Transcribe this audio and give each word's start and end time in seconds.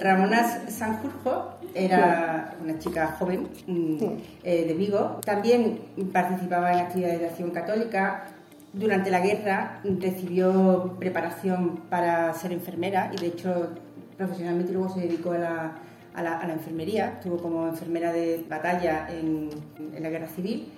Ramona 0.00 0.68
Sanjurjo 0.68 1.58
era 1.74 2.54
una 2.62 2.78
chica 2.78 3.16
joven 3.18 3.48
mm, 3.66 3.96
eh, 4.44 4.64
de 4.66 4.74
Vigo. 4.74 5.20
También 5.24 5.80
participaba 6.12 6.72
en 6.72 6.80
actividades 6.80 7.20
de 7.20 7.26
acción 7.26 7.50
católica. 7.50 8.24
Durante 8.72 9.10
la 9.10 9.20
guerra 9.20 9.80
recibió 9.84 10.96
preparación 10.98 11.82
para 11.88 12.32
ser 12.34 12.52
enfermera 12.52 13.10
y 13.14 13.20
de 13.20 13.28
hecho 13.28 13.70
profesionalmente 14.16 14.72
luego 14.72 14.92
se 14.92 15.00
dedicó 15.00 15.32
a 15.32 15.38
la, 15.38 15.72
a 16.14 16.22
la, 16.22 16.52
enfermería. 16.52 17.14
Estuvo 17.18 17.38
como 17.38 17.68
enfermera 17.68 18.12
de 18.12 18.44
batalla 18.48 19.08
en, 19.08 19.50
en 19.94 20.02
la 20.02 20.10
guerra 20.10 20.28
civil. 20.28 20.68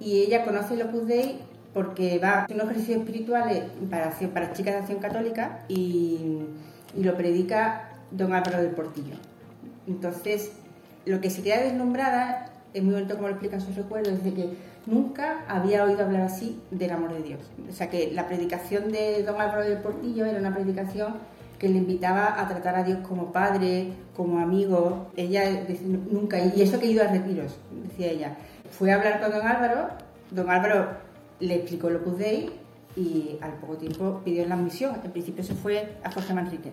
Y 0.00 0.22
ella 0.22 0.44
conoce 0.44 0.74
el 0.74 0.82
Opus 0.82 1.06
Dei 1.06 1.38
porque 1.72 2.18
va 2.18 2.42
a 2.42 2.46
unos 2.52 2.64
ejercicios 2.64 2.98
espirituales 2.98 3.62
para, 3.88 4.10
para 4.34 4.52
chicas 4.52 4.74
de 4.74 4.80
acción 4.80 4.98
católica 4.98 5.60
y, 5.68 6.40
y 6.94 7.02
lo 7.02 7.16
predica 7.16 7.91
don 8.12 8.32
Álvaro 8.32 8.62
del 8.62 8.70
Portillo. 8.70 9.16
Entonces, 9.86 10.52
lo 11.04 11.20
que 11.20 11.30
se 11.30 11.42
queda 11.42 11.62
deslumbrada, 11.62 12.52
es 12.72 12.82
muy 12.82 12.94
bonito 12.94 13.14
como 13.14 13.28
lo 13.28 13.34
explican 13.34 13.60
sus 13.60 13.74
recuerdos, 13.74 14.22
de 14.22 14.32
que 14.32 14.56
nunca 14.86 15.44
había 15.48 15.84
oído 15.84 16.04
hablar 16.04 16.22
así 16.22 16.60
del 16.70 16.90
amor 16.90 17.12
de 17.14 17.22
Dios. 17.22 17.40
O 17.68 17.72
sea, 17.72 17.90
que 17.90 18.12
la 18.12 18.26
predicación 18.26 18.92
de 18.92 19.22
don 19.22 19.40
Álvaro 19.40 19.64
del 19.64 19.78
Portillo 19.78 20.24
era 20.24 20.38
una 20.38 20.54
predicación 20.54 21.14
que 21.58 21.68
le 21.68 21.78
invitaba 21.78 22.40
a 22.40 22.48
tratar 22.48 22.74
a 22.74 22.82
Dios 22.82 23.06
como 23.06 23.30
padre, 23.30 23.92
como 24.16 24.40
amigo. 24.40 25.06
Ella 25.16 25.44
nunca, 26.10 26.38
y 26.38 26.60
eso 26.60 26.78
que 26.80 26.86
ha 26.86 26.90
ido 26.90 27.04
a 27.04 27.06
retiros, 27.06 27.56
decía 27.88 28.10
ella. 28.10 28.36
Fue 28.70 28.90
a 28.90 28.96
hablar 28.96 29.20
con 29.20 29.30
don 29.30 29.46
Álvaro, 29.46 29.88
don 30.30 30.50
Álvaro 30.50 30.88
le 31.38 31.56
explicó 31.56 31.90
lo 31.90 31.98
Opus 31.98 32.18
Dei 32.18 32.50
y 32.96 33.36
al 33.40 33.52
poco 33.54 33.76
tiempo 33.76 34.20
pidió 34.24 34.46
la 34.46 34.54
admisión. 34.54 34.96
En 35.04 35.10
principio 35.12 35.44
se 35.44 35.54
fue 35.54 35.96
a 36.02 36.10
Jorge 36.10 36.34
Manrique, 36.34 36.72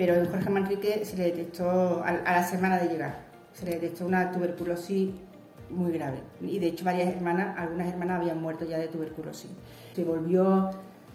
pero 0.00 0.14
en 0.14 0.30
Jorge 0.30 0.48
Manrique 0.48 1.04
se 1.04 1.14
le 1.18 1.24
detectó 1.24 2.02
a, 2.02 2.10
la 2.10 2.42
semana 2.42 2.78
de 2.78 2.88
llegar, 2.88 3.18
se 3.52 3.66
le 3.66 3.72
detectó 3.72 4.06
una 4.06 4.32
tuberculosis 4.32 5.10
muy 5.68 5.92
grave 5.92 6.20
y 6.40 6.58
de 6.58 6.68
hecho 6.68 6.86
varias 6.86 7.14
hermanas, 7.14 7.54
algunas 7.58 7.86
hermanas 7.86 8.22
habían 8.22 8.40
muerto 8.40 8.64
ya 8.64 8.78
de 8.78 8.88
tuberculosis. 8.88 9.50
Se 9.94 10.02
volvió 10.02 10.70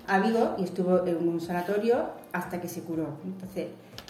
a 0.06 0.20
Vigo 0.20 0.54
y 0.60 0.66
estuvo 0.66 1.04
en 1.04 1.28
un 1.28 1.42
sanatorio 1.42 2.12
hasta 2.32 2.62
que 2.62 2.68
se 2.68 2.82
curó. 2.82 3.18
Entonces, 3.26 3.70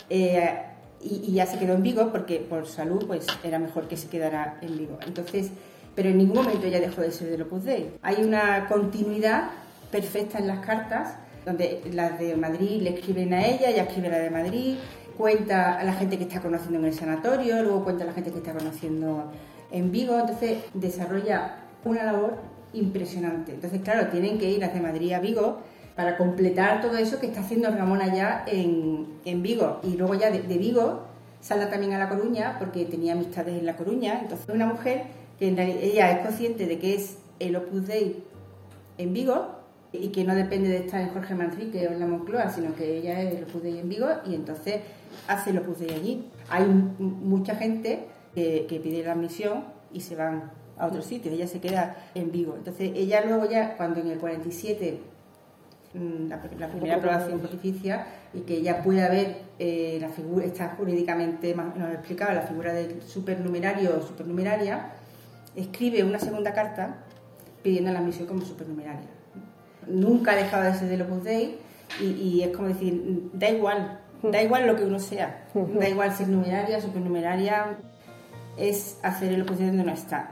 eh, 0.10 0.60
y, 1.00 1.24
y, 1.26 1.32
ya 1.36 1.46
se 1.46 1.58
quedó 1.58 1.76
en 1.76 1.82
Vigo 1.82 2.12
porque 2.12 2.40
por 2.40 2.68
salud 2.68 3.08
pues 3.08 3.28
era 3.46 3.60
mejor 3.60 3.88
que 3.88 3.96
se 3.96 4.10
quedara 4.10 4.58
en 4.62 4.78
Vigo. 4.78 4.98
Entonces, 5.08 5.52
pero 5.96 6.10
en 6.10 6.18
ningún 6.18 6.44
momento 6.44 6.68
ella 6.68 6.82
dejó 6.82 7.00
de 7.00 7.12
ser 7.12 7.30
del 7.30 7.44
Opus 7.44 7.64
Dei. 7.64 7.94
Hay 8.02 8.22
una 8.22 8.68
continuidad 8.68 9.52
perfecta 9.90 10.38
en 10.38 10.48
las 10.48 10.60
cartas, 10.66 11.16
donde 11.46 11.82
las 11.94 12.20
de 12.20 12.36
Madrid 12.36 12.82
le 12.82 12.90
escriben 12.96 13.34
a 13.34 13.46
ella, 13.46 13.70
ella 13.70 13.84
escribe 13.84 14.10
la 14.10 14.18
de 14.18 14.32
Madrid, 14.32 14.76
cuenta 15.18 15.80
a 15.80 15.84
la 15.84 15.94
gente 15.94 16.18
que 16.18 16.24
está 16.24 16.42
conociendo 16.42 16.80
en 16.80 16.86
el 16.86 16.94
sanatorio, 16.94 17.62
luego 17.62 17.84
cuenta 17.84 18.04
a 18.04 18.08
la 18.08 18.14
gente 18.14 18.32
que 18.32 18.38
está 18.40 18.54
conociendo 18.54 19.32
en 19.72 19.92
Vigo, 19.92 20.20
entonces 20.20 20.64
desarrolla 20.74 21.58
una 21.84 22.04
labor 22.04 22.38
impresionante. 22.74 23.54
Entonces, 23.54 23.82
claro, 23.82 24.08
tienen 24.10 24.38
que 24.38 24.50
ir 24.50 24.60
desde 24.60 24.80
Madrid 24.80 25.14
a 25.14 25.20
Vigo 25.20 25.60
para 25.96 26.18
completar 26.18 26.82
todo 26.82 26.98
eso 26.98 27.20
que 27.20 27.28
está 27.28 27.42
haciendo 27.42 27.70
Ramón 27.70 28.02
allá 28.02 28.44
en, 28.48 29.08
en 29.24 29.42
Vigo. 29.42 29.80
Y 29.84 29.96
luego 29.96 30.16
ya 30.16 30.30
de, 30.30 30.42
de 30.42 30.58
Vigo 30.58 31.04
sale 31.40 31.68
también 31.68 31.94
a 31.94 32.00
La 32.00 32.10
Coruña, 32.10 32.58
porque 32.60 32.86
tenía 32.86 33.14
amistades 33.14 33.58
en 33.58 33.66
La 33.66 33.78
Coruña. 33.78 34.20
Entonces, 34.22 34.48
una 34.50 34.66
mujer 34.66 35.04
que 35.40 35.48
en 35.48 35.56
realidad 35.56 35.80
ella 35.82 36.12
es 36.12 36.26
consciente 36.26 36.66
de 36.66 36.80
que 36.80 36.96
es 36.96 37.18
el 37.40 37.56
Opus 37.56 37.88
Dei 37.88 38.24
en 38.98 39.14
Vigo 39.14 39.65
y 40.02 40.10
que 40.10 40.24
no 40.24 40.36
depende 40.36 40.70
de 40.70 40.78
estar 40.78 41.02
en 41.02 41.10
Jorge 41.10 41.36
Manrique 41.36 41.88
o 41.88 41.92
en 41.92 42.00
la 42.00 42.08
Moncloa, 42.08 42.50
sino 42.50 42.74
que 42.76 42.98
ella 42.98 43.22
es 43.22 43.36
el 43.36 43.44
Opus 43.44 43.64
Dei 43.64 43.80
en 43.80 43.90
Vigo 43.90 44.08
y 44.26 44.36
entonces 44.36 44.82
hace 45.28 45.52
el 45.52 45.60
Opus 45.60 45.80
Dei 45.80 45.92
allí. 45.92 46.30
Hay 46.50 46.66
mucha 46.66 47.56
gente 47.56 48.08
que, 48.34 48.80
pide 48.84 49.04
la 49.04 49.14
admisión 49.14 49.66
y 49.94 50.02
se 50.02 50.16
van 50.16 50.52
a 50.78 50.88
otro 50.88 51.02
sitio, 51.02 51.32
ella 51.32 51.48
se 51.48 51.60
queda 51.60 51.96
en 52.16 52.32
Vigo. 52.32 52.56
Entonces 52.58 52.92
ella 52.96 53.24
luego 53.26 53.50
ya, 53.50 53.78
cuando 53.78 54.02
en 54.02 54.08
el 54.08 54.18
47 54.18 55.00
mm, 55.94 56.28
la, 56.28 56.42
primera 56.70 56.96
aprobación 56.98 57.40
pontificia 57.40 58.06
y 58.34 58.42
que 58.42 58.62
ya 58.62 58.84
pueda 58.84 59.10
ver 59.10 59.38
eh, 59.58 59.98
la 60.02 60.10
figura, 60.10 60.46
está 60.46 60.76
jurídicamente 60.78 61.56
más 61.56 61.74
o 61.74 61.80
menos 61.80 61.94
explicada, 61.94 62.34
la 62.34 62.42
figura 62.42 62.74
del 62.74 63.02
supernumerario 63.02 63.98
o 63.98 64.02
supernumeraria, 64.02 64.92
escribe 65.56 66.04
una 66.04 66.20
segunda 66.20 66.54
carta 66.54 66.98
pidiendo 67.64 67.92
la 67.92 68.00
admisión 68.00 68.28
como 68.28 68.42
supernumeraria. 68.42 69.10
Nunca 69.88 70.32
ha 70.32 70.36
dejado 70.36 70.64
de 70.64 70.74
ser 70.74 70.90
del 70.90 71.02
Opus 71.04 71.24
Dei 71.24 71.58
y, 72.00 72.42
es 72.42 72.56
como 72.56 72.68
decir, 72.68 73.30
da 73.34 73.50
igual, 73.50 74.00
da 74.24 74.42
igual 74.42 74.68
lo 74.68 74.76
que 74.76 74.84
uno 74.84 75.00
sea, 75.00 75.48
da 75.54 75.90
igual 75.90 76.14
ser 76.14 76.28
numeraria, 76.28 76.82
supernumeraria, 76.82 77.78
es 78.58 78.98
hacer 79.04 79.34
el 79.34 79.44
Opus 79.44 79.60
Dei 79.60 79.68
donde 79.68 79.84
no 79.84 79.94
está. 79.94 80.32